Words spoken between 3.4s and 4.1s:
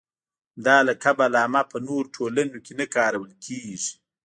کېږي.